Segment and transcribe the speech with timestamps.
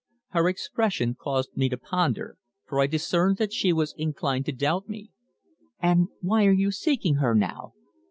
[0.29, 4.89] Her expression caused me to ponder, for I discerned that she was inclined to doubt
[4.89, 5.11] me.
[5.79, 7.73] "And why are you seeking her now?"